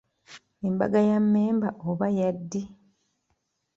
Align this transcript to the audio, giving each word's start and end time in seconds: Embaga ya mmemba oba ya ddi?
Embaga 0.67 0.99
ya 1.09 1.17
mmemba 1.23 1.69
oba 1.89 2.07
ya 2.17 2.29
ddi? 2.37 2.61